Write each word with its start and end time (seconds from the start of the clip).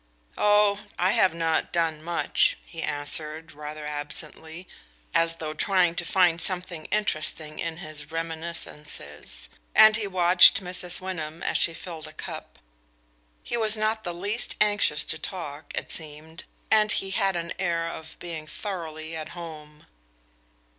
"I 0.35 1.11
have 1.11 1.35
not 1.35 1.71
done 1.71 2.01
much," 2.01 2.57
he 2.65 2.81
answered, 2.81 3.51
rather 3.51 3.85
absently, 3.85 4.67
as 5.13 5.35
though 5.35 5.53
trying 5.53 5.93
to 5.93 6.03
find 6.05 6.41
something 6.41 6.85
interesting 6.85 7.59
in 7.59 7.77
his 7.77 8.09
reminiscences; 8.09 9.47
and 9.75 9.95
he 9.95 10.07
watched 10.07 10.63
Mrs. 10.63 11.01
Wyndham 11.01 11.43
as 11.43 11.57
she 11.57 11.75
filled 11.75 12.07
a 12.07 12.13
cup. 12.13 12.57
He 13.43 13.57
was 13.57 13.77
not 13.77 14.03
the 14.03 14.11
least 14.15 14.55
anxious 14.59 15.05
to 15.05 15.19
talk, 15.19 15.71
it 15.75 15.91
seemed, 15.91 16.45
and 16.71 16.91
he 16.93 17.11
had 17.11 17.35
an 17.35 17.53
air 17.59 17.87
of 17.87 18.17
being 18.17 18.47
thoroughly 18.47 19.15
at 19.15 19.29
home. 19.37 19.85